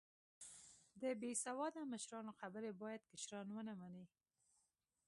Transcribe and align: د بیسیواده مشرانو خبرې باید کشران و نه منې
د 1.01 1.03
بیسیواده 1.21 1.81
مشرانو 1.93 2.31
خبرې 2.39 2.71
باید 2.81 3.07
کشران 3.11 3.47
و 3.51 3.59
نه 3.67 3.73
منې 3.79 4.05